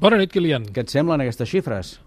Bona 0.00 0.18
nit, 0.18 0.32
Kilian. 0.34 0.66
Què 0.74 0.82
et 0.82 0.90
semblen 0.90 1.22
aquestes 1.22 1.50
xifres? 1.50 1.98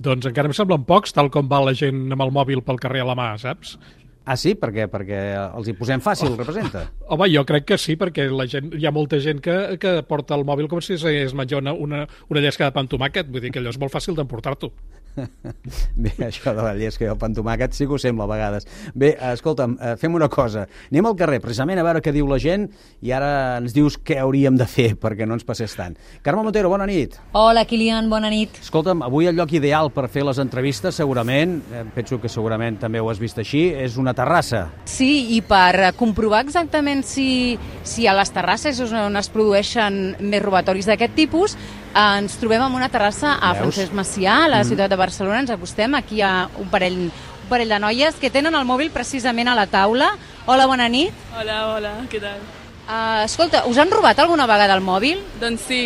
Doncs 0.00 0.28
encara 0.28 0.48
em 0.48 0.54
semblen 0.56 0.84
pocs, 0.88 1.12
tal 1.16 1.28
com 1.32 1.48
va 1.48 1.60
la 1.64 1.74
gent 1.76 2.06
amb 2.12 2.24
el 2.24 2.32
mòbil 2.32 2.62
pel 2.64 2.80
carrer 2.80 3.02
a 3.04 3.08
la 3.10 3.16
mà, 3.18 3.32
saps? 3.40 3.76
Ah, 4.24 4.36
sí? 4.38 4.54
Per 4.54 4.70
què? 4.72 4.86
Perquè 4.90 5.20
els 5.42 5.68
hi 5.68 5.74
posem 5.76 6.02
fàcil, 6.02 6.36
representa. 6.38 6.86
Home, 7.12 7.28
jo 7.32 7.42
crec 7.48 7.66
que 7.72 7.78
sí, 7.80 7.96
perquè 8.00 8.28
la 8.30 8.46
gent, 8.48 8.70
hi 8.78 8.86
ha 8.86 8.94
molta 8.94 9.18
gent 9.20 9.42
que, 9.44 9.56
que 9.82 9.96
porta 10.08 10.38
el 10.38 10.46
mòbil 10.48 10.70
com 10.70 10.80
si 10.84 10.94
es 10.96 11.34
menjar 11.34 11.60
una, 11.60 11.74
una, 11.74 12.04
una 12.30 12.44
llesca 12.44 12.68
de 12.68 12.74
pa 12.76 12.84
amb 12.84 12.92
tomàquet. 12.92 13.28
Vull 13.32 13.44
dir 13.44 13.52
que 13.52 13.60
allò 13.62 13.74
és 13.74 13.80
molt 13.82 13.92
fàcil 13.92 14.16
d'emportar-t'ho. 14.18 14.70
Bé, 16.02 16.12
això 16.26 16.54
de 16.56 16.62
la 16.64 16.72
llesca 16.76 17.04
i 17.04 17.10
el 17.10 17.18
pa 17.20 17.28
amb 17.28 17.36
tomàquet 17.36 17.74
sí 17.76 17.86
que 17.86 17.96
ho 17.96 18.00
sembla 18.00 18.24
a 18.24 18.30
vegades. 18.30 18.66
Bé, 18.94 19.12
escolta'm, 19.32 19.76
eh, 19.76 19.94
fem 20.00 20.14
una 20.16 20.28
cosa. 20.32 20.66
Anem 20.90 21.08
al 21.08 21.16
carrer, 21.18 21.40
precisament 21.44 21.80
a 21.80 21.86
veure 21.86 22.02
què 22.04 22.14
diu 22.14 22.28
la 22.30 22.38
gent 22.42 22.68
i 23.04 23.12
ara 23.14 23.58
ens 23.60 23.74
dius 23.76 23.98
què 24.00 24.18
hauríem 24.22 24.56
de 24.58 24.66
fer 24.68 24.92
perquè 25.00 25.26
no 25.28 25.36
ens 25.36 25.46
passés 25.48 25.74
tant. 25.76 25.96
Carme 26.24 26.44
Montero, 26.46 26.70
bona 26.72 26.86
nit. 26.88 27.18
Hola, 27.38 27.64
Kilian, 27.68 28.08
bona 28.12 28.30
nit. 28.32 28.58
Escolta'm, 28.62 29.04
avui 29.04 29.28
el 29.30 29.36
lloc 29.36 29.52
ideal 29.56 29.92
per 29.92 30.08
fer 30.12 30.24
les 30.26 30.40
entrevistes, 30.42 30.96
segurament, 30.98 31.58
eh, 31.72 31.84
penso 31.94 32.20
que 32.20 32.32
segurament 32.32 32.80
també 32.82 33.02
ho 33.02 33.10
has 33.12 33.20
vist 33.22 33.38
així, 33.42 33.68
és 33.72 33.98
una 34.00 34.16
terrassa. 34.16 34.66
Sí, 34.88 35.36
i 35.36 35.42
per 35.44 35.92
comprovar 35.98 36.42
exactament 36.46 37.04
si, 37.06 37.58
si 37.84 38.08
a 38.08 38.16
les 38.16 38.32
terrasses 38.32 38.80
és 38.80 38.92
on 38.96 39.16
es 39.20 39.30
produeixen 39.32 40.02
més 40.20 40.42
robatoris 40.42 40.88
d'aquest 40.88 41.16
tipus, 41.18 41.56
ens 41.94 42.38
trobem 42.40 42.62
en 42.64 42.74
una 42.74 42.88
terrassa 42.88 43.34
a 43.36 43.52
Veus? 43.52 43.74
Francesc 43.74 43.92
Macià, 43.96 44.44
a 44.46 44.48
la 44.48 44.62
ciutat 44.64 44.90
de 44.90 44.96
Barcelona. 44.96 45.42
Ens 45.42 45.52
acostem. 45.52 45.94
Aquí 45.94 46.22
ha 46.22 46.48
un 46.58 46.68
parell, 46.72 46.98
un 47.08 47.48
parell 47.50 47.68
de 47.68 47.78
noies 47.82 48.16
que 48.20 48.30
tenen 48.30 48.54
el 48.54 48.66
mòbil 48.68 48.90
precisament 48.94 49.48
a 49.48 49.56
la 49.58 49.66
taula. 49.66 50.12
Hola, 50.46 50.66
bona 50.66 50.88
nit. 50.88 51.12
Hola, 51.38 51.58
hola, 51.74 51.94
què 52.10 52.20
tal? 52.22 52.40
Uh, 52.82 53.22
escolta, 53.24 53.66
us 53.70 53.78
han 53.78 53.92
robat 53.92 54.18
alguna 54.18 54.48
vegada 54.50 54.74
el 54.74 54.82
mòbil? 54.82 55.20
Doncs 55.40 55.68
sí, 55.68 55.82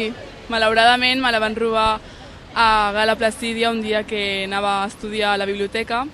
malauradament 0.48 1.20
me 1.20 1.33
la 1.33 1.42
van 1.42 1.56
robar 1.59 1.98
a 2.56 2.92
Gala 2.95 3.19
Placidia 3.20 3.70
un 3.70 3.83
dia 3.83 4.05
que 4.09 4.45
anava 4.47 4.83
a 4.83 4.86
estudiar 4.86 5.34
a 5.34 5.36
la 5.36 5.44
biblioteca 5.44 6.06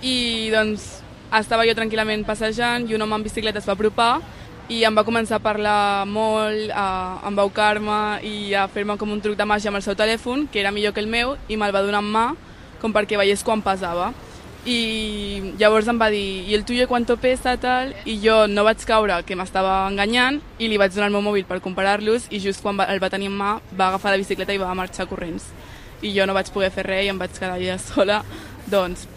i 0.00 0.48
doncs 0.54 1.00
estava 1.34 1.66
jo 1.66 1.74
tranquil·lament 1.74 2.22
passejant 2.24 2.86
i 2.86 2.94
un 2.94 3.02
home 3.02 3.18
en 3.18 3.24
bicicleta 3.26 3.58
es 3.58 3.66
va 3.66 3.74
apropar 3.74 4.20
i 4.68 4.82
em 4.84 4.92
va 4.92 5.04
començar 5.04 5.38
a 5.38 5.42
parlar 5.42 6.04
molt, 6.04 6.68
a 6.76 7.24
embaucar-me 7.28 8.20
i 8.28 8.52
a 8.52 8.66
fer-me 8.68 8.98
com 9.00 9.14
un 9.14 9.22
truc 9.24 9.36
de 9.38 9.46
màgia 9.48 9.70
amb 9.72 9.80
el 9.80 9.84
seu 9.84 9.96
telèfon, 9.96 10.44
que 10.52 10.60
era 10.60 10.72
millor 10.72 10.92
que 10.92 11.00
el 11.00 11.08
meu, 11.08 11.36
i 11.48 11.56
me'l 11.56 11.72
va 11.72 11.82
donar 11.82 12.02
en 12.04 12.10
mà 12.12 12.26
com 12.82 12.92
perquè 12.92 13.16
veiés 13.18 13.42
quan 13.44 13.64
pesava. 13.64 14.12
I 14.68 15.54
llavors 15.56 15.88
em 15.88 15.96
va 15.96 16.10
dir, 16.12 16.44
i 16.50 16.54
el 16.54 16.66
tuyo 16.68 16.84
quanto 16.90 17.16
pesa, 17.16 17.56
tal, 17.56 17.94
i 18.04 18.18
jo 18.20 18.42
no 18.50 18.66
vaig 18.66 18.84
caure 18.84 19.22
que 19.24 19.38
m'estava 19.38 19.86
enganyant 19.88 20.42
i 20.58 20.68
li 20.68 20.76
vaig 20.76 20.92
donar 20.92 21.08
el 21.08 21.16
meu 21.16 21.24
mòbil 21.24 21.48
per 21.48 21.62
comparar-los 21.64 22.28
i 22.28 22.42
just 22.44 22.60
quan 22.60 22.76
el 22.84 23.00
va 23.00 23.08
tenir 23.08 23.32
en 23.32 23.38
mà 23.38 23.54
va 23.72 23.88
agafar 23.88 24.12
la 24.12 24.20
bicicleta 24.20 24.52
i 24.52 24.60
va 24.60 24.74
marxar 24.76 25.08
corrents. 25.08 25.48
I 26.02 26.12
jo 26.12 26.26
no 26.28 26.36
vaig 26.36 26.52
poder 26.52 26.70
fer 26.74 26.84
res 26.84 27.06
i 27.06 27.14
em 27.14 27.18
vaig 27.18 27.32
quedar 27.38 27.56
allà 27.56 27.78
sola, 27.88 28.20
doncs, 28.68 29.08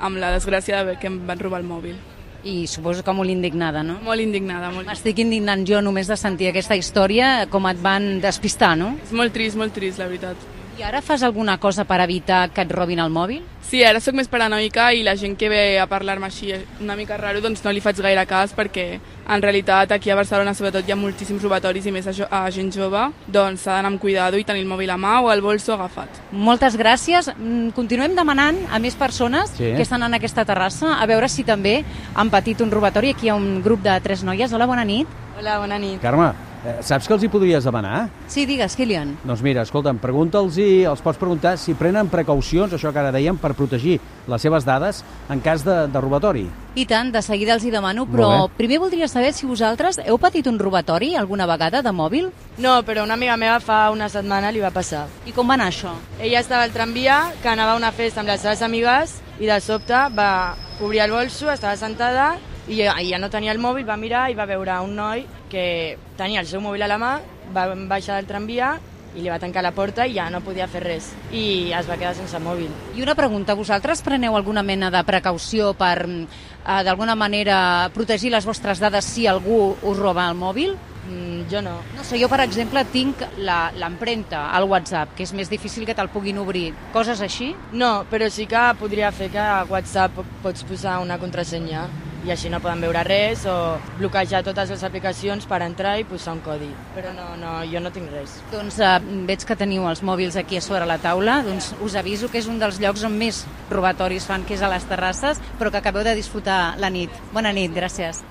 amb 0.00 0.18
la 0.18 0.34
desgràcia 0.34 0.82
de 0.82 0.98
que 0.98 1.06
em 1.06 1.22
van 1.28 1.38
robar 1.38 1.62
el 1.62 1.70
mòbil. 1.70 2.11
I 2.44 2.66
suposo 2.66 3.04
que 3.06 3.12
molt 3.14 3.30
indignada, 3.30 3.84
no? 3.86 4.00
Molt 4.02 4.22
indignada, 4.22 4.72
molt. 4.74 4.88
M'estic 4.88 5.20
indignant 5.22 5.62
jo 5.68 5.82
només 5.84 6.10
de 6.10 6.16
sentir 6.18 6.50
aquesta 6.50 6.74
història, 6.78 7.46
com 7.52 7.68
et 7.70 7.78
van 7.82 8.16
despistar, 8.24 8.74
no? 8.78 8.96
És 9.04 9.14
molt 9.14 9.34
trist, 9.34 9.58
molt 9.60 9.74
trist, 9.76 10.02
la 10.02 10.10
veritat. 10.10 10.61
I 10.78 10.82
ara 10.82 11.02
fas 11.04 11.22
alguna 11.22 11.58
cosa 11.60 11.84
per 11.84 12.00
evitar 12.00 12.48
que 12.50 12.62
et 12.64 12.70
robin 12.72 12.98
el 12.98 13.10
mòbil? 13.12 13.42
Sí, 13.62 13.82
ara 13.84 14.00
sóc 14.00 14.14
més 14.16 14.28
paranoica 14.28 14.86
i 14.96 15.02
la 15.04 15.12
gent 15.16 15.34
que 15.38 15.48
ve 15.48 15.78
a 15.80 15.84
parlar-me 15.86 16.26
així 16.26 16.50
una 16.80 16.96
mica 16.96 17.16
raro 17.20 17.40
doncs 17.44 17.60
no 17.64 17.70
li 17.72 17.80
faig 17.80 18.00
gaire 18.02 18.24
cas 18.26 18.54
perquè 18.56 18.86
en 19.28 19.42
realitat 19.44 19.92
aquí 19.92 20.10
a 20.10 20.16
Barcelona 20.16 20.54
sobretot 20.56 20.88
hi 20.88 20.92
ha 20.92 20.96
moltíssims 20.96 21.42
robatoris 21.44 21.86
i 21.86 21.92
més 21.92 22.08
a, 22.08 22.12
jo, 22.16 22.26
a 22.30 22.50
gent 22.50 22.72
jove 22.74 23.04
doncs 23.28 23.62
s'ha 23.66 23.76
d'anar 23.76 23.92
amb 23.92 24.00
cuidado 24.00 24.40
i 24.40 24.44
tenir 24.48 24.64
el 24.64 24.68
mòbil 24.68 24.90
a 24.90 24.96
mà 25.00 25.18
o 25.22 25.30
el 25.32 25.40
bolso 25.44 25.74
agafat. 25.76 26.08
Moltes 26.32 26.76
gràcies. 26.80 27.28
Mm, 27.36 27.70
Continuem 27.76 28.16
demanant 28.16 28.58
a 28.72 28.78
més 28.80 28.96
persones 28.96 29.50
Sí. 29.56 29.74
que 29.76 29.82
estan 29.82 30.02
en 30.02 30.14
aquesta 30.14 30.44
terrassa 30.44 30.96
a 31.00 31.06
veure 31.06 31.28
si 31.28 31.44
també 31.44 31.84
han 32.14 32.30
patit 32.30 32.60
un 32.60 32.70
robatori. 32.70 33.10
Aquí 33.10 33.26
hi 33.26 33.28
ha 33.30 33.34
un 33.36 33.62
grup 33.62 33.82
de 33.82 34.00
tres 34.00 34.24
noies. 34.24 34.52
Hola, 34.52 34.66
bona 34.66 34.84
nit. 34.84 35.06
Hola, 35.38 35.58
bona 35.58 35.78
nit. 35.78 36.00
Carme, 36.00 36.32
eh, 36.64 36.78
saps 36.82 37.08
que 37.08 37.14
els 37.16 37.24
hi 37.24 37.30
podries 37.32 37.64
demanar? 37.64 38.08
Sí, 38.30 38.44
digues, 38.46 38.76
Kilian. 38.78 39.16
Doncs 39.24 39.42
mira, 39.44 39.64
escolta'm, 39.66 40.00
pregunta'ls 40.02 40.58
i 40.62 40.68
els 40.88 41.02
pots 41.04 41.20
preguntar 41.20 41.56
si 41.60 41.74
prenen 41.78 42.10
precaucions, 42.12 42.72
això 42.72 42.92
que 42.92 43.02
ara 43.02 43.12
dèiem, 43.14 43.38
per 43.40 43.52
protegir 43.58 43.98
les 44.28 44.42
seves 44.42 44.66
dades 44.66 45.02
en 45.30 45.42
cas 45.44 45.64
de, 45.66 45.86
de 45.92 46.02
robatori. 46.02 46.46
I 46.74 46.86
tant, 46.88 47.10
de 47.12 47.20
seguida 47.22 47.56
els 47.56 47.66
hi 47.66 47.72
demano, 47.74 48.06
però 48.08 48.46
primer 48.56 48.78
voldria 48.80 49.08
saber 49.10 49.34
si 49.36 49.46
vosaltres 49.46 50.00
heu 50.06 50.16
patit 50.18 50.46
un 50.48 50.58
robatori 50.60 51.12
alguna 51.16 51.46
vegada 51.50 51.82
de 51.84 51.92
mòbil? 51.92 52.30
No, 52.62 52.78
però 52.86 53.04
una 53.04 53.18
amiga 53.18 53.36
meva 53.36 53.58
fa 53.60 53.82
una 53.92 54.08
setmana 54.08 54.52
li 54.52 54.62
va 54.62 54.72
passar. 54.72 55.04
I 55.28 55.34
com 55.36 55.48
va 55.48 55.58
anar 55.58 55.68
això? 55.72 55.92
Ella 56.20 56.40
estava 56.40 56.64
al 56.64 56.72
tramvia, 56.72 57.20
que 57.42 57.52
anava 57.52 57.76
a 57.76 57.80
una 57.80 57.92
festa 57.92 58.22
amb 58.22 58.32
les 58.32 58.40
seves 58.40 58.62
amigues, 58.64 59.18
i 59.40 59.50
de 59.50 59.60
sobte 59.60 60.06
va 60.16 60.54
obrir 60.80 61.04
el 61.04 61.12
bolso, 61.12 61.50
estava 61.52 61.76
sentada, 61.76 62.32
i 62.68 62.80
ella 62.86 63.18
no 63.18 63.28
tenia 63.28 63.52
el 63.52 63.60
mòbil, 63.60 63.84
va 63.84 63.98
mirar 63.98 64.28
i 64.30 64.36
va 64.38 64.46
veure 64.46 64.80
un 64.86 64.94
noi 64.96 65.26
que 65.52 65.98
tenia 66.16 66.40
el 66.40 66.48
seu 66.48 66.62
mòbil 66.64 66.82
a 66.82 66.88
la 66.88 66.96
mà, 66.98 67.12
va 67.52 67.68
baixar 67.76 68.16
del 68.16 68.26
tramvia 68.30 68.72
i 69.12 69.20
li 69.20 69.28
va 69.28 69.36
tancar 69.38 69.60
la 69.60 69.74
porta 69.76 70.06
i 70.08 70.14
ja 70.16 70.30
no 70.32 70.40
podia 70.40 70.64
fer 70.72 70.80
res. 70.86 71.10
I 71.36 71.68
es 71.76 71.84
va 71.88 71.98
quedar 72.00 72.14
sense 72.16 72.38
mòbil. 72.40 72.70
I 72.96 73.02
una 73.04 73.14
pregunta, 73.14 73.52
vosaltres 73.58 74.00
preneu 74.00 74.34
alguna 74.38 74.62
mena 74.64 74.88
de 74.90 75.02
precaució 75.04 75.74
per, 75.76 75.98
eh, 76.08 76.78
d'alguna 76.86 77.14
manera, 77.14 77.90
protegir 77.92 78.30
les 78.32 78.46
vostres 78.48 78.80
dades 78.80 79.04
si 79.04 79.26
algú 79.28 79.76
us 79.82 79.98
roba 80.00 80.30
el 80.30 80.34
mòbil? 80.40 80.72
Mm, 81.02 81.50
jo 81.50 81.60
no. 81.60 81.74
No 81.96 82.04
sé, 82.06 82.16
jo, 82.22 82.28
per 82.30 82.40
exemple, 82.40 82.84
tinc 82.86 83.20
la- 83.38 83.72
l'empremta 83.76 84.46
al 84.54 84.64
WhatsApp, 84.70 85.14
que 85.16 85.24
és 85.24 85.32
més 85.34 85.50
difícil 85.50 85.84
que 85.84 85.94
te'l 85.94 86.08
puguin 86.08 86.38
obrir. 86.38 86.72
Coses 86.94 87.20
així? 87.20 87.54
No, 87.72 88.06
però 88.10 88.30
sí 88.30 88.46
que 88.46 88.62
podria 88.78 89.10
fer 89.12 89.28
que 89.30 89.38
a 89.38 89.64
WhatsApp 89.68 90.12
pots 90.42 90.62
posar 90.64 91.00
una 91.02 91.18
contrasenya 91.18 91.88
i 92.24 92.30
així 92.30 92.48
no 92.52 92.60
poden 92.62 92.80
veure 92.84 93.02
res 93.04 93.44
o 93.50 93.54
bloquejar 93.98 94.42
totes 94.46 94.70
les 94.70 94.82
aplicacions 94.86 95.46
per 95.50 95.60
entrar 95.62 95.96
i 95.98 96.04
posar 96.06 96.34
un 96.36 96.40
codi. 96.44 96.68
Però 96.94 97.10
no, 97.16 97.32
no, 97.40 97.54
jo 97.66 97.80
no 97.82 97.90
tinc 97.90 98.12
res. 98.14 98.36
Doncs 98.52 98.78
eh, 98.78 98.92
veig 99.26 99.42
que 99.48 99.56
teniu 99.58 99.88
els 99.90 100.02
mòbils 100.06 100.36
aquí 100.38 100.56
a 100.60 100.62
sobre 100.62 100.86
la 100.86 100.98
taula, 101.02 101.40
doncs 101.42 101.72
us 101.82 101.96
aviso 101.98 102.28
que 102.30 102.38
és 102.38 102.46
un 102.46 102.60
dels 102.62 102.78
llocs 102.82 103.02
on 103.08 103.16
més 103.18 103.42
robatoris 103.70 104.26
fan, 104.28 104.44
que 104.46 104.54
és 104.54 104.62
a 104.62 104.70
les 104.70 104.84
terrasses, 104.86 105.40
però 105.58 105.70
que 105.74 105.80
acabeu 105.82 106.04
de 106.06 106.14
disfrutar 106.14 106.76
la 106.78 106.90
nit. 106.90 107.10
Bona 107.32 107.52
nit, 107.52 107.74
gràcies. 107.74 108.22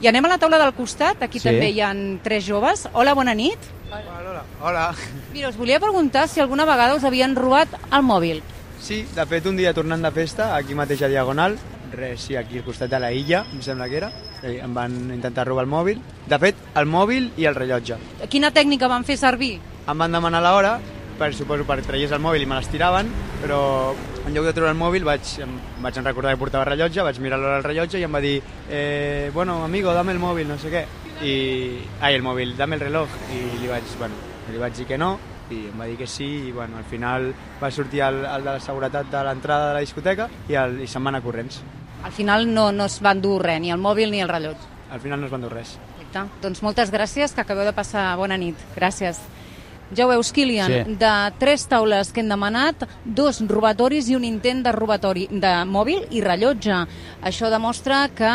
I 0.00 0.10
anem 0.10 0.26
a 0.26 0.34
la 0.34 0.38
taula 0.38 0.58
del 0.60 0.74
costat, 0.76 1.22
aquí 1.22 1.38
Sí. 1.38 1.48
també 1.48 1.70
hi 1.70 1.80
ha 1.80 1.94
tres 2.22 2.44
joves. 2.44 2.88
Hola, 2.92 3.14
bona 3.14 3.32
nit. 3.34 3.58
Hola, 3.88 4.42
hola. 4.60 4.94
Mira, 5.32 5.48
us 5.48 5.56
volia 5.56 5.78
preguntar 5.80 6.26
si 6.28 6.40
alguna 6.40 6.66
vegada 6.66 6.94
us 6.96 7.04
havien 7.04 7.34
robat 7.36 7.68
el 7.92 8.02
mòbil. 8.02 8.42
Sí, 8.80 9.06
de 9.14 9.24
fet, 9.24 9.46
un 9.46 9.56
dia 9.56 9.72
tornant 9.72 10.02
de 10.02 10.10
festa, 10.10 10.54
aquí 10.56 10.74
mateix 10.74 11.00
a 11.02 11.08
Diagonal, 11.08 11.56
res, 11.92 12.26
sí, 12.26 12.36
aquí 12.36 12.58
al 12.58 12.64
costat 12.64 12.90
de 12.90 13.00
la 13.00 13.12
illa, 13.12 13.44
em 13.52 13.62
sembla 13.62 13.88
que 13.88 13.96
era, 14.00 14.10
eh, 14.42 14.58
em 14.62 14.74
van 14.74 14.94
intentar 15.14 15.46
robar 15.46 15.64
el 15.64 15.70
mòbil. 15.70 16.02
De 16.26 16.38
fet, 16.42 16.60
el 16.74 16.86
mòbil 16.86 17.32
i 17.36 17.46
el 17.46 17.54
rellotge. 17.54 17.98
Quina 18.32 18.52
tècnica 18.52 18.88
van 18.88 19.04
fer 19.04 19.18
servir? 19.20 19.56
Em 19.86 19.98
van 19.98 20.12
demanar 20.12 20.42
l'hora, 20.42 20.78
per, 21.18 21.32
suposo 21.34 21.64
per 21.66 21.80
traies 21.84 22.12
el 22.12 22.22
mòbil 22.22 22.44
i 22.44 22.48
me 22.48 22.58
les 22.58 22.68
tiraven, 22.70 23.08
però 23.42 23.60
en 24.26 24.34
lloc 24.34 24.48
de 24.48 24.52
treure 24.56 24.72
el 24.72 24.78
mòbil 24.78 25.06
vaig, 25.06 25.36
em 25.44 25.54
vaig 25.82 26.00
recordar 26.02 26.34
que 26.34 26.40
portava 26.40 26.66
rellotge, 26.68 27.04
vaig 27.06 27.20
mirar 27.22 27.38
l'hora 27.40 27.60
del 27.60 27.68
rellotge 27.68 28.00
i 28.00 28.04
em 28.06 28.12
va 28.12 28.20
dir 28.24 28.40
eh, 28.68 29.30
bueno, 29.34 29.62
amigo, 29.64 29.94
dame 29.94 30.12
el 30.12 30.20
mòbil, 30.22 30.48
no 30.48 30.58
sé 30.58 30.72
què. 30.72 30.84
I, 31.24 31.36
ai, 32.00 32.14
el 32.14 32.26
mòbil, 32.26 32.56
dame 32.58 32.76
el 32.76 32.84
reloj. 32.84 33.08
I 33.32 33.62
li 33.62 33.70
vaig, 33.70 33.96
bueno, 33.98 34.18
li 34.52 34.60
vaig 34.60 34.76
dir 34.76 34.86
que 34.90 34.98
no, 35.00 35.14
i 35.50 35.62
em 35.70 35.80
va 35.80 35.86
dir 35.88 35.96
que 36.00 36.10
sí, 36.10 36.28
i 36.48 36.52
bueno, 36.52 36.78
al 36.78 36.84
final 36.90 37.32
va 37.62 37.70
sortir 37.70 38.02
el, 38.06 38.24
el 38.24 38.44
de 38.44 38.52
la 38.52 38.60
seguretat 38.60 39.10
de 39.12 39.24
l'entrada 39.24 39.70
de 39.70 39.78
la 39.78 39.86
discoteca 39.86 40.28
i, 40.48 40.58
el, 40.58 40.80
i 40.82 40.90
se'n 40.90 41.04
van 41.06 41.18
a 41.18 41.24
corrents. 41.24 41.62
Al 42.06 42.12
final 42.14 42.46
no, 42.54 42.70
no 42.70 42.86
es 42.86 43.00
van 43.02 43.18
dur 43.20 43.40
res, 43.42 43.58
ni 43.60 43.72
el 43.74 43.80
mòbil 43.82 44.12
ni 44.14 44.20
el 44.22 44.28
rellotge. 44.30 44.62
Al 44.94 45.00
final 45.02 45.18
no 45.20 45.26
es 45.26 45.32
van 45.32 45.42
dur 45.42 45.50
res. 45.52 45.72
Perfecte. 45.96 46.22
Doncs 46.44 46.62
moltes 46.62 46.92
gràcies, 46.94 47.34
que 47.34 47.42
acabeu 47.42 47.66
de 47.66 47.72
passar 47.74 48.12
bona 48.16 48.38
nit. 48.38 48.60
Gràcies. 48.76 49.18
Ja 49.94 50.06
ho 50.06 50.08
veus, 50.10 50.30
Kilian, 50.34 50.70
Sí. 50.70 50.94
de 50.98 51.10
tres 51.38 51.66
taules 51.66 52.12
que 52.12 52.20
hem 52.20 52.28
demanat, 52.28 52.86
dos 53.04 53.40
robatoris 53.46 54.08
i 54.08 54.16
un 54.16 54.24
intent 54.24 54.62
de 54.64 54.72
robatori 54.72 55.26
de 55.30 55.52
mòbil 55.66 56.06
i 56.10 56.22
rellotge. 56.22 56.86
Això 57.22 57.50
demostra 57.50 58.08
que 58.08 58.30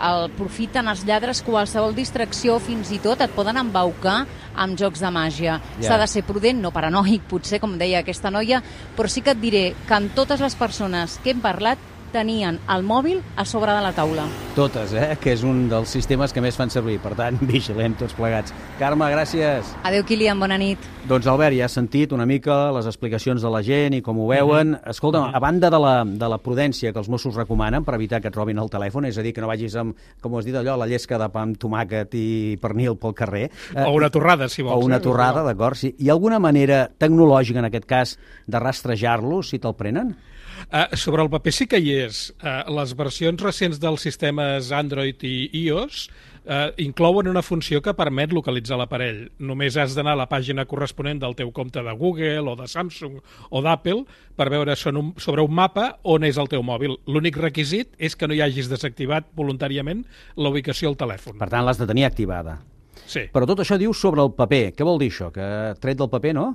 el 0.00 0.30
profiten 0.32 0.88
els 0.88 1.04
lladres 1.04 1.42
qualsevol 1.42 1.94
distracció, 1.94 2.58
fins 2.58 2.90
i 2.90 2.98
tot 2.98 3.20
et 3.20 3.30
poden 3.36 3.56
embaucar 3.60 4.26
amb 4.60 4.78
jocs 4.78 5.00
de 5.00 5.12
màgia. 5.14 5.58
Ja. 5.80 5.88
S'ha 5.88 6.00
de 6.02 6.08
ser 6.10 6.24
prudent, 6.28 6.60
no 6.60 6.74
paranoic, 6.74 7.24
potser, 7.30 7.60
com 7.62 7.78
deia 7.80 8.04
aquesta 8.04 8.30
noia, 8.30 8.62
però 8.96 9.08
sí 9.08 9.24
que 9.24 9.34
et 9.34 9.40
diré 9.40 9.64
que 9.88 9.96
amb 9.96 10.12
totes 10.16 10.42
les 10.44 10.58
persones 10.58 11.18
que 11.24 11.34
hem 11.34 11.40
parlat, 11.44 11.80
tenien 12.10 12.58
el 12.70 12.84
mòbil 12.86 13.22
a 13.38 13.44
sobre 13.46 13.72
de 13.72 13.82
la 13.82 13.92
taula. 13.94 14.26
Totes, 14.56 14.92
eh? 14.98 15.16
Que 15.22 15.34
és 15.36 15.44
un 15.46 15.68
dels 15.70 15.90
sistemes 15.94 16.34
que 16.34 16.42
més 16.42 16.58
fan 16.58 16.70
servir. 16.72 16.98
Per 17.02 17.14
tant, 17.18 17.38
vigilem 17.52 17.94
tots 17.98 18.16
plegats. 18.18 18.54
Carme, 18.80 19.08
gràcies. 19.14 19.70
Adéu, 19.86 20.04
Kilian, 20.06 20.40
bona 20.42 20.58
nit. 20.60 20.82
Doncs, 21.08 21.26
Albert, 21.30 21.56
ja 21.56 21.64
has 21.66 21.74
sentit 21.78 22.12
una 22.12 22.26
mica 22.28 22.70
les 22.74 22.86
explicacions 22.90 23.42
de 23.42 23.50
la 23.52 23.62
gent 23.64 23.96
i 23.96 24.02
com 24.04 24.18
ho 24.20 24.26
veuen. 24.28 24.74
Mm 24.74 24.74
-hmm. 24.74 24.90
Escolta, 24.90 25.30
a 25.32 25.40
banda 25.40 25.70
de 25.70 25.78
la, 25.78 26.04
de 26.04 26.28
la 26.28 26.38
prudència 26.38 26.92
que 26.92 26.98
els 26.98 27.08
Mossos 27.08 27.34
recomanen 27.34 27.84
per 27.84 27.94
evitar 27.94 28.20
que 28.20 28.28
et 28.28 28.36
robin 28.36 28.58
el 28.58 28.68
telèfon, 28.68 29.06
és 29.06 29.18
a 29.18 29.22
dir, 29.22 29.32
que 29.32 29.40
no 29.40 29.46
vagis 29.46 29.76
amb, 29.76 29.96
com 30.20 30.36
has 30.36 30.44
dit 30.44 30.54
allò, 30.54 30.76
la 30.76 30.86
llesca 30.86 31.18
de 31.18 31.28
pa 31.28 31.40
amb 31.42 31.56
tomàquet 31.56 32.14
i 32.14 32.58
pernil 32.60 32.96
pel 32.96 33.14
carrer. 33.14 33.50
Eh, 33.74 33.84
o 33.84 33.92
una 33.92 34.10
torrada, 34.10 34.48
si 34.50 34.64
vols. 34.66 34.76
O 34.76 34.86
una 34.86 34.98
eh? 34.98 35.04
torrada, 35.04 35.44
d'acord. 35.46 35.78
Sí. 35.78 35.94
Hi 35.98 36.10
ha 36.10 36.16
alguna 36.16 36.40
manera 36.42 36.84
tecnològica, 36.98 37.62
en 37.62 37.70
aquest 37.70 37.88
cas, 37.88 38.16
de 38.46 38.62
rastrejar-los 38.62 39.54
si 39.54 39.62
te'l 39.62 39.78
prenen? 39.78 40.14
Uh, 40.68 40.96
sobre 40.96 41.22
el 41.22 41.30
paper 41.30 41.52
sí 41.52 41.66
que 41.66 41.80
hi 41.80 41.94
és. 42.04 42.26
Uh, 42.42 42.62
les 42.76 42.92
versions 42.98 43.40
recents 43.42 43.80
dels 43.80 44.04
sistemes 44.04 44.70
Android 44.76 45.22
i 45.26 45.34
iOS 45.64 46.04
uh, 46.44 46.70
inclouen 46.82 47.30
una 47.30 47.42
funció 47.42 47.80
que 47.82 47.94
permet 47.96 48.34
localitzar 48.36 48.78
l'aparell. 48.80 49.22
Només 49.38 49.78
has 49.80 49.96
d'anar 49.96 50.14
a 50.16 50.20
la 50.22 50.28
pàgina 50.30 50.66
corresponent 50.70 51.22
del 51.22 51.36
teu 51.38 51.52
compte 51.56 51.82
de 51.82 51.94
Google 51.96 52.44
o 52.52 52.56
de 52.58 52.68
Samsung 52.68 53.18
o 53.50 53.62
d'Apple 53.64 54.04
per 54.36 54.50
veure 54.52 54.76
sobre 54.76 55.42
un 55.42 55.54
mapa 55.54 55.94
on 56.02 56.26
és 56.28 56.38
el 56.40 56.50
teu 56.52 56.64
mòbil. 56.66 56.98
L'únic 57.06 57.40
requisit 57.40 57.96
és 57.98 58.16
que 58.16 58.28
no 58.28 58.36
hi 58.36 58.44
hagis 58.44 58.70
desactivat 58.70 59.32
voluntàriament 59.36 60.04
la 60.36 60.52
ubicació 60.52 60.92
al 60.92 61.00
telèfon. 61.00 61.40
Per 61.40 61.50
tant, 61.50 61.64
l'has 61.64 61.80
de 61.80 61.88
tenir 61.88 62.06
activada. 62.08 62.60
Sí. 63.06 63.28
Però 63.32 63.46
tot 63.48 63.62
això 63.64 63.78
diu 63.80 63.94
sobre 63.96 64.24
el 64.24 64.34
paper. 64.36 64.70
Què 64.76 64.86
vol 64.86 65.00
dir 65.00 65.12
això? 65.12 65.30
Que 65.34 65.46
tret 65.80 66.00
del 66.00 66.10
paper, 66.12 66.34
no? 66.36 66.50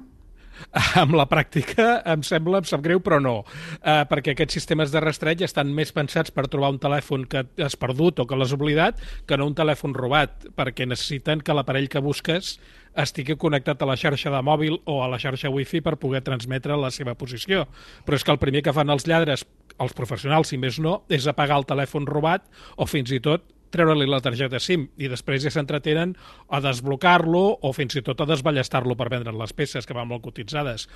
amb 1.01 1.15
la 1.17 1.25
pràctica 1.29 1.99
em 2.11 2.23
sembla, 2.25 2.61
em 2.61 2.67
sap 2.69 2.83
greu, 2.85 3.01
però 3.03 3.19
no, 3.23 3.35
uh, 3.43 4.03
perquè 4.09 4.33
aquests 4.35 4.57
sistemes 4.59 4.93
de 4.93 5.01
rastreig 5.03 5.43
estan 5.45 5.71
més 5.75 5.91
pensats 5.95 6.33
per 6.35 6.47
trobar 6.51 6.71
un 6.73 6.79
telèfon 6.81 7.25
que 7.31 7.45
has 7.63 7.77
perdut 7.79 8.21
o 8.21 8.27
que 8.27 8.39
l'has 8.39 8.55
oblidat 8.55 9.01
que 9.27 9.39
no 9.39 9.49
un 9.49 9.57
telèfon 9.57 9.95
robat, 9.97 10.47
perquè 10.57 10.87
necessiten 10.87 11.43
que 11.45 11.55
l'aparell 11.55 11.89
que 11.91 12.03
busques 12.03 12.55
estigui 12.95 13.35
connectat 13.35 13.81
a 13.83 13.89
la 13.89 13.97
xarxa 13.99 14.31
de 14.31 14.41
mòbil 14.45 14.79
o 14.87 15.01
a 15.03 15.09
la 15.11 15.19
xarxa 15.19 15.51
wifi 15.51 15.81
per 15.83 15.97
poder 15.99 16.23
transmetre 16.23 16.77
la 16.79 16.93
seva 16.95 17.15
posició. 17.19 17.65
Però 18.07 18.15
és 18.15 18.23
que 18.23 18.31
el 18.31 18.39
primer 18.39 18.61
que 18.63 18.73
fan 18.75 18.93
els 18.93 19.03
lladres, 19.09 19.43
els 19.83 19.97
professionals, 19.97 20.53
si 20.53 20.59
més 20.61 20.79
no, 20.79 21.01
és 21.11 21.27
apagar 21.27 21.59
el 21.59 21.67
telèfon 21.67 22.07
robat 22.07 22.47
o 22.79 22.87
fins 22.87 23.11
i 23.11 23.19
tot 23.19 23.43
treure-li 23.75 24.07
la 24.09 24.21
targeta 24.23 24.59
SIM 24.63 24.87
i 24.97 25.09
després 25.11 25.43
ja 25.43 25.51
s'entretenen 25.53 26.15
a 26.49 26.61
desblocar-lo 26.63 27.43
o 27.61 27.71
fins 27.75 27.97
i 27.99 28.03
tot 28.05 28.23
a 28.23 28.29
desballestar-lo 28.29 28.95
per 28.97 29.09
vendre 29.11 29.35
les 29.35 29.53
peces, 29.53 29.85
que 29.85 29.95
van 29.97 30.09
molt 30.09 30.23
cotitzades. 30.23 30.87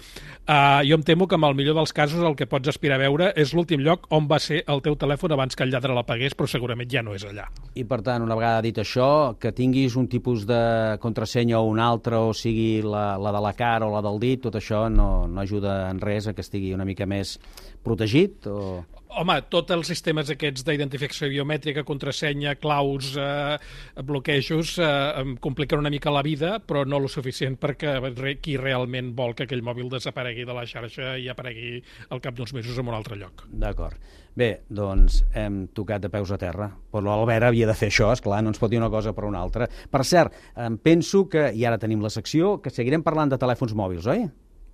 Uh, 0.47 0.81
jo 0.87 0.97
em 0.97 1.05
temo 1.05 1.27
que 1.27 1.37
en 1.37 1.45
el 1.47 1.57
millor 1.57 1.77
dels 1.77 1.93
casos 1.95 2.23
el 2.25 2.37
que 2.39 2.47
pots 2.49 2.71
aspirar 2.71 2.99
a 2.99 3.03
veure 3.03 3.31
és 3.39 3.53
l'últim 3.53 3.83
lloc 3.85 4.07
on 4.15 4.27
va 4.29 4.39
ser 4.43 4.63
el 4.67 4.83
teu 4.85 4.97
telèfon 4.99 5.35
abans 5.35 5.55
que 5.55 5.65
el 5.65 5.73
lladre 5.73 5.95
l'apagués, 5.95 6.35
però 6.37 6.49
segurament 6.49 6.89
ja 6.89 7.03
no 7.05 7.15
és 7.17 7.25
allà. 7.27 7.47
I 7.75 7.85
per 7.89 8.01
tant, 8.05 8.23
una 8.25 8.37
vegada 8.39 8.63
dit 8.65 8.77
això, 8.81 9.35
que 9.39 9.53
tinguis 9.55 9.95
un 9.99 10.07
tipus 10.11 10.45
de 10.49 10.97
contrasenya 11.03 11.59
o 11.59 11.69
un 11.69 11.79
altre, 11.83 12.17
o 12.17 12.33
sigui 12.33 12.81
la, 12.85 13.17
la 13.21 13.33
de 13.35 13.43
la 13.43 13.53
cara 13.57 13.87
o 13.87 13.93
la 13.93 14.03
del 14.05 14.19
dit, 14.21 14.41
tot 14.45 14.55
això 14.59 14.87
no, 14.93 15.27
no 15.27 15.43
ajuda 15.43 15.81
en 15.89 16.01
res 16.03 16.29
a 16.29 16.35
que 16.35 16.45
estigui 16.45 16.73
una 16.75 16.87
mica 16.87 17.07
més 17.09 17.37
protegit? 17.85 18.47
O... 18.47 18.83
Home, 19.19 19.39
tots 19.49 19.73
els 19.73 19.89
sistemes 19.89 20.29
aquests 20.29 20.61
d'identificació 20.67 21.31
biomètrica, 21.31 21.81
contrasenya, 21.87 22.53
claus, 22.61 23.09
eh, 23.17 23.57
bloquejos, 24.05 24.75
eh, 24.77 24.89
em 25.23 25.33
compliquen 25.41 25.81
una 25.81 25.89
mica 25.89 26.13
la 26.13 26.21
vida, 26.21 26.59
però 26.61 26.85
no 26.85 26.99
lo 27.01 27.09
suficient 27.09 27.57
perquè 27.57 27.97
qui 28.39 28.55
realment 28.61 29.15
vol 29.17 29.33
que 29.33 29.47
aquell 29.47 29.65
mòbil 29.65 29.89
desaparegui 29.89 30.45
de 30.45 30.53
la 30.53 30.67
xarxa 30.69 31.17
i 31.17 31.27
aparegui 31.27 31.81
al 32.09 32.21
cap 32.21 32.37
d'uns 32.37 32.53
mesos 32.53 32.77
en 32.77 32.87
un 32.87 32.93
altre 32.93 33.17
lloc. 33.17 33.47
D'acord. 33.49 33.97
Bé, 34.37 34.61
doncs 34.69 35.23
hem 35.33 35.65
tocat 35.73 36.05
de 36.05 36.13
peus 36.13 36.29
a 36.31 36.37
terra. 36.37 36.69
Però 36.93 37.01
l'Albert 37.03 37.49
havia 37.49 37.67
de 37.67 37.75
fer 37.75 37.89
això, 37.89 38.13
és 38.13 38.21
clar, 38.21 38.43
no 38.43 38.53
ens 38.53 38.61
pot 38.61 38.69
dir 38.71 38.77
una 38.79 38.93
cosa 38.93 39.11
per 39.17 39.25
una 39.25 39.41
altra. 39.41 39.67
Per 39.67 40.05
cert, 40.05 40.37
em 40.55 40.77
penso 40.77 41.25
que, 41.27 41.49
i 41.49 41.65
ara 41.65 41.81
tenim 41.81 42.05
la 42.05 42.13
secció, 42.13 42.59
que 42.61 42.71
seguirem 42.71 43.03
parlant 43.03 43.33
de 43.33 43.41
telèfons 43.41 43.73
mòbils, 43.73 44.05
oi? 44.07 44.27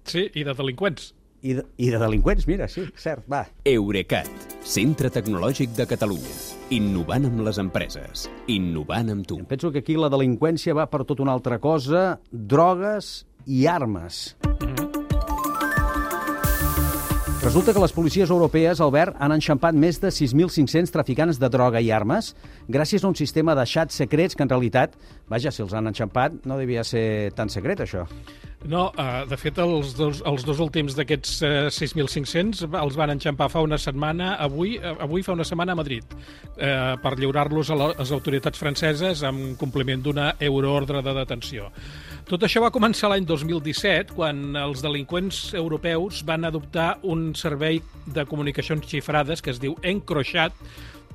Sí, 0.06 0.28
i 0.36 0.44
de 0.44 0.54
delinqüents. 0.54 1.14
I 1.46 1.54
de, 1.60 1.64
I 1.78 1.92
de 1.94 2.00
delinqüents, 2.02 2.48
mira, 2.50 2.66
sí, 2.72 2.88
cert, 2.98 3.26
va. 3.30 3.44
Eurecat, 3.70 4.30
centre 4.66 5.12
tecnològic 5.14 5.76
de 5.78 5.86
Catalunya. 5.92 6.34
Innovant 6.74 7.28
amb 7.30 7.44
les 7.46 7.62
empreses. 7.62 8.26
Innovant 8.50 9.14
amb 9.14 9.30
tu. 9.30 9.38
Em 9.44 9.46
penso 9.46 9.70
que 9.70 9.84
aquí 9.86 10.00
la 10.00 10.10
delinqüència 10.10 10.74
va 10.74 10.90
per 10.90 11.04
tota 11.06 11.22
una 11.28 11.38
altra 11.38 11.62
cosa, 11.62 12.08
drogues 12.32 13.28
i 13.46 13.68
armes. 13.70 14.36
Mm 14.42 14.58
-hmm. 14.58 14.85
Resulta 17.56 17.72
que 17.72 17.80
les 17.80 17.94
policies 17.96 18.32
europees, 18.34 18.82
Albert, 18.84 19.16
han 19.24 19.32
enxampat 19.32 19.78
més 19.80 19.96
de 20.04 20.10
6.500 20.12 20.92
traficants 20.92 21.38
de 21.40 21.48
droga 21.48 21.80
i 21.80 21.88
armes 21.88 22.34
gràcies 22.68 23.06
a 23.06 23.08
un 23.08 23.16
sistema 23.16 23.54
de 23.56 23.64
xats 23.64 23.96
secrets 24.02 24.36
que, 24.36 24.44
en 24.44 24.52
realitat, 24.52 24.98
vaja, 25.32 25.54
si 25.56 25.64
els 25.64 25.72
han 25.72 25.88
enxampat, 25.88 26.36
no 26.44 26.58
devia 26.60 26.84
ser 26.84 27.32
tan 27.38 27.48
secret, 27.48 27.86
això. 27.86 28.04
No, 28.68 28.90
uh, 29.00 29.24
de 29.30 29.38
fet, 29.40 29.62
els 29.64 29.94
dos, 29.96 30.20
els 30.28 30.44
dos 30.44 30.60
últims 30.60 30.98
d'aquests 30.98 31.38
uh, 31.48 31.54
6.500 31.72 32.66
els 32.82 33.00
van 33.00 33.14
enxampar 33.14 33.48
fa 33.54 33.64
una 33.64 33.80
setmana, 33.80 34.34
avui, 34.36 34.76
uh, 34.82 34.98
avui 35.08 35.24
fa 35.24 35.38
una 35.38 35.48
setmana 35.48 35.78
a 35.78 35.80
Madrid, 35.80 36.12
uh, 36.12 36.98
per 37.00 37.14
lliurar-los 37.22 37.72
a 37.72 37.80
les 37.86 38.12
autoritats 38.12 38.60
franceses 38.60 39.24
amb 39.24 39.56
compliment 39.62 40.04
d'una 40.04 40.34
euroordre 40.44 41.00
de 41.06 41.16
detenció. 41.22 41.72
Tot 42.26 42.42
això 42.42 42.64
va 42.64 42.72
començar 42.74 43.12
l'any 43.12 43.26
2017, 43.30 44.16
quan 44.18 44.56
els 44.58 44.82
delinqüents 44.82 45.54
europeus 45.54 46.24
van 46.26 46.48
adoptar 46.48 46.96
un 47.06 47.28
servei 47.38 47.84
de 48.06 48.26
comunicacions 48.26 48.88
xifrades 48.90 49.46
que 49.46 49.54
es 49.54 49.62
diu 49.62 49.78
Encrochat, 49.86 50.58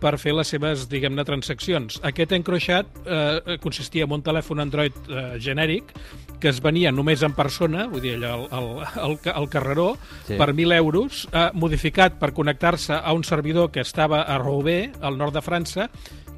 per 0.00 0.16
fer 0.18 0.32
les 0.34 0.48
seves, 0.48 0.86
diguem-ne, 0.90 1.24
transaccions. 1.28 1.98
Aquest 2.06 2.32
encroixat 2.32 3.00
eh, 3.04 3.56
consistia 3.62 4.06
en 4.06 4.16
un 4.16 4.24
telèfon 4.24 4.62
Android 4.64 4.96
eh, 5.08 5.24
genèric 5.42 5.92
que 6.40 6.48
es 6.48 6.62
venia 6.64 6.92
només 6.92 7.20
en 7.26 7.34
persona, 7.36 7.84
vull 7.90 8.00
dir, 8.00 8.14
allò, 8.16 8.46
el, 8.56 8.70
el, 9.04 9.18
el 9.34 9.48
carreró, 9.52 9.90
sí. 10.24 10.38
per 10.40 10.54
1.000 10.54 10.78
euros, 10.78 11.26
eh, 11.34 11.50
modificat 11.52 12.16
per 12.22 12.32
connectar-se 12.36 12.96
a 12.96 13.12
un 13.16 13.26
servidor 13.28 13.68
que 13.74 13.84
estava 13.84 14.22
a 14.24 14.38
Roubaix, 14.40 14.96
al 15.04 15.20
nord 15.20 15.36
de 15.36 15.44
França, 15.44 15.90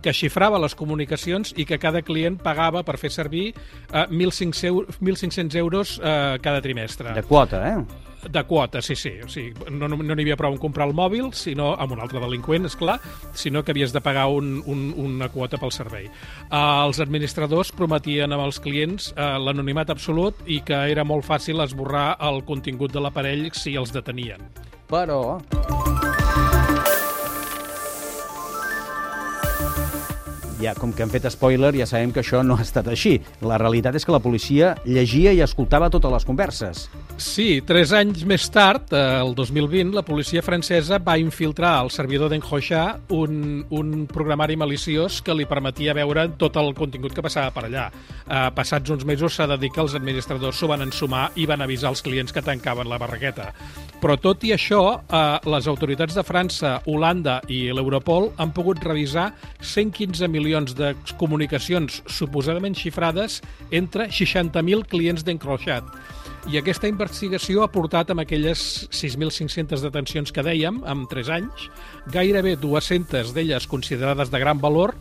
que 0.02 0.14
xifrava 0.16 0.60
les 0.62 0.76
comunicacions 0.78 1.54
i 1.56 1.66
que 1.68 1.80
cada 1.82 2.02
client 2.02 2.38
pagava 2.42 2.84
per 2.86 2.98
fer 3.00 3.12
servir 3.14 3.50
eh, 3.52 4.06
1.500 4.10 5.60
euros 5.60 5.98
eh, 6.02 6.38
cada 6.42 6.62
trimestre. 6.62 7.14
De 7.14 7.22
quota, 7.22 7.62
eh? 7.68 8.10
de 8.30 8.44
quota, 8.44 8.82
sí, 8.82 8.94
sí. 8.96 9.12
O 9.24 9.28
sigui, 9.28 9.52
no 9.70 9.88
n'hi 9.88 9.96
no, 9.96 10.06
no 10.06 10.14
havia 10.14 10.36
prou 10.38 10.54
en 10.54 10.60
comprar 10.62 10.86
el 10.88 10.94
mòbil, 10.96 11.32
sinó 11.36 11.72
amb 11.74 11.96
un 11.96 12.02
altre 12.04 12.22
delinqüent, 12.22 12.68
és 12.68 12.76
clar, 12.78 12.98
sinó 13.34 13.64
que 13.64 13.74
havies 13.74 13.94
de 13.94 14.02
pagar 14.04 14.28
un, 14.30 14.60
un, 14.66 14.84
una 14.96 15.28
quota 15.32 15.58
pel 15.60 15.74
servei. 15.74 16.08
Uh, 16.46 16.86
els 16.86 17.02
administradors 17.02 17.72
prometien 17.74 18.32
amb 18.32 18.46
els 18.46 18.60
clients 18.62 19.12
uh, 19.16 19.36
l'anonimat 19.42 19.90
absolut 19.90 20.38
i 20.46 20.62
que 20.66 20.84
era 20.92 21.04
molt 21.04 21.26
fàcil 21.26 21.62
esborrar 21.64 22.12
el 22.30 22.44
contingut 22.48 22.94
de 22.94 23.02
l'aparell 23.02 23.50
si 23.58 23.76
els 23.78 23.94
detenien. 23.94 24.46
Però... 24.92 25.22
ja, 30.62 30.74
com 30.78 30.92
que 30.94 31.02
hem 31.02 31.10
fet 31.10 31.26
spoiler, 31.32 31.72
ja 31.74 31.86
sabem 31.88 32.12
que 32.14 32.22
això 32.22 32.42
no 32.46 32.56
ha 32.56 32.62
estat 32.64 32.86
així. 32.92 33.16
La 33.42 33.58
realitat 33.60 33.96
és 33.98 34.06
que 34.06 34.14
la 34.14 34.22
policia 34.22 34.76
llegia 34.86 35.32
i 35.34 35.42
escoltava 35.42 35.90
totes 35.90 36.12
les 36.12 36.26
converses. 36.28 36.84
Sí, 37.20 37.60
tres 37.66 37.92
anys 37.96 38.22
més 38.28 38.46
tard, 38.52 38.92
el 38.94 39.34
2020, 39.38 39.92
la 39.96 40.04
policia 40.06 40.42
francesa 40.42 41.00
va 41.02 41.18
infiltrar 41.20 41.74
al 41.80 41.90
servidor 41.94 42.30
d'Enjoixà 42.32 42.84
un, 43.14 43.64
un 43.70 44.06
programari 44.10 44.56
maliciós 44.60 45.20
que 45.24 45.34
li 45.36 45.48
permetia 45.50 45.96
veure 45.98 46.28
tot 46.38 46.56
el 46.60 46.72
contingut 46.78 47.14
que 47.16 47.24
passava 47.24 47.52
per 47.54 47.66
allà. 47.66 47.88
Eh, 48.22 48.48
passats 48.54 48.94
uns 48.94 49.06
mesos 49.08 49.34
s'ha 49.36 49.48
de 49.50 49.58
dir 49.60 49.72
que 49.74 49.82
els 49.82 49.96
administradors 49.98 50.58
s'ho 50.58 50.70
van 50.70 50.86
ensumar 50.86 51.28
i 51.36 51.46
van 51.50 51.64
avisar 51.64 51.90
els 51.92 52.02
clients 52.04 52.32
que 52.32 52.44
tancaven 52.44 52.90
la 52.90 53.00
barraqueta. 53.02 53.50
Però 54.02 54.16
tot 54.18 54.42
i 54.46 54.54
això, 54.54 54.82
eh, 55.02 55.50
les 55.50 55.68
autoritats 55.70 56.14
de 56.14 56.26
França, 56.26 56.78
Holanda 56.86 57.40
i 57.48 57.64
l'Europol 57.72 58.32
han 58.36 58.52
pogut 58.54 58.82
revisar 58.82 59.32
115 59.60 60.28
milions 60.28 60.51
de 60.78 60.92
comunicacions 61.20 62.02
suposadament 62.06 62.76
xifrades 62.78 63.40
entre 63.70 64.08
60.000 64.10 64.84
clients 64.90 65.24
d'Encrochat. 65.24 65.88
I 66.50 66.58
aquesta 66.58 66.90
investigació 66.90 67.62
ha 67.62 67.70
portat 67.70 68.10
amb 68.10 68.24
aquelles 68.24 68.62
6.500 68.90 69.84
detencions 69.86 70.32
que 70.34 70.42
dèiem, 70.42 70.80
en 70.84 71.04
3 71.10 71.30
anys, 71.38 71.68
gairebé 72.10 72.56
200 72.58 73.30
d'elles 73.36 73.68
considerades 73.70 74.32
de 74.32 74.40
gran 74.42 74.58
valor, 74.60 74.96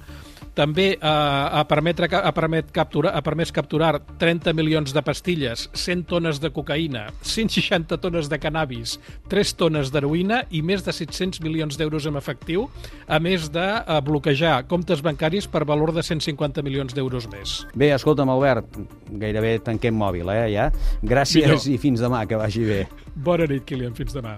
també 0.57 0.87
eh, 0.93 0.99
ha, 1.01 1.63
permetre, 1.69 2.09
ha, 2.11 2.31
permet 2.35 2.71
capturar, 2.75 3.13
ha 3.15 3.23
permès 3.25 3.53
capturar 3.55 3.93
30 4.21 4.53
milions 4.57 4.93
de 4.93 5.03
pastilles, 5.05 5.67
100 5.73 6.05
tones 6.09 6.41
de 6.43 6.51
cocaïna, 6.53 7.07
160 7.23 7.99
tones 8.03 8.29
de 8.31 8.39
cannabis, 8.41 8.97
3 9.31 9.53
tones 9.59 9.91
d'heroïna 9.93 10.43
i 10.51 10.63
més 10.65 10.85
de 10.85 10.95
700 10.95 11.41
milions 11.45 11.77
d'euros 11.79 12.07
en 12.09 12.19
efectiu, 12.19 12.67
a 13.07 13.19
més 13.23 13.49
de 13.53 13.67
eh, 13.81 13.99
bloquejar 14.05 14.61
comptes 14.71 15.03
bancaris 15.05 15.47
per 15.51 15.63
valor 15.67 15.95
de 15.95 16.03
150 16.03 16.63
milions 16.67 16.95
d'euros 16.97 17.29
més. 17.31 17.61
Bé, 17.75 17.93
escolta'm, 17.95 18.31
Albert, 18.33 18.81
gairebé 19.21 19.57
tanquem 19.65 19.95
mòbil, 19.97 20.29
eh, 20.35 20.49
ja? 20.55 20.71
Gràcies 21.01 21.47
Millor. 21.47 21.69
i 21.71 21.79
fins 21.81 22.03
demà, 22.03 22.25
que 22.27 22.39
vagi 22.39 22.65
bé. 22.67 22.81
Bona 23.15 23.47
nit, 23.47 23.65
Kilian, 23.67 23.95
fins 23.97 24.15
demà. 24.15 24.37